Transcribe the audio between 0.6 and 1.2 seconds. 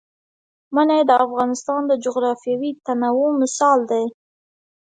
منی د